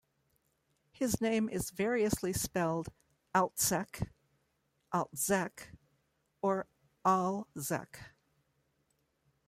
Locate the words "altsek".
3.35-4.09